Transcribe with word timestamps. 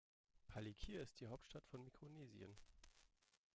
Palikir 0.47 0.99
ist 0.99 1.19
die 1.21 1.27
Hauptstadt 1.27 1.67
von 1.67 1.83
Mikronesien. 1.83 2.57